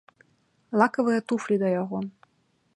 [0.83, 1.97] Лакавыя туфлі да яго.